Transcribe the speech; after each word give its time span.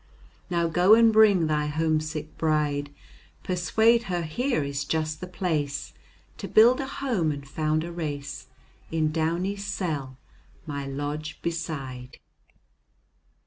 Now 0.49 0.67
go 0.67 0.95
and 0.95 1.13
bring 1.13 1.45
thy 1.45 1.67
homesick 1.67 2.35
bride, 2.35 2.91
Persuade 3.43 4.05
her 4.09 4.23
here 4.23 4.63
is 4.63 4.83
just 4.83 5.21
the 5.21 5.27
place 5.27 5.93
To 6.39 6.47
build 6.47 6.79
a 6.79 6.87
home 6.87 7.31
and 7.31 7.47
found 7.47 7.83
a 7.83 7.91
race 7.91 8.47
In 8.89 9.11
Downy's 9.11 9.63
cell, 9.63 10.17
my 10.65 10.87
lodge 10.87 11.39
beside. 11.43 12.17